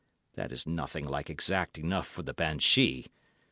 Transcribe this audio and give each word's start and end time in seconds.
That 0.33 0.51
is 0.51 0.65
nothing 0.65 1.05
like 1.05 1.29
exact 1.29 1.77
enough 1.77 2.07
for 2.07 2.23
the 2.23 2.33
banshee. 2.33 3.05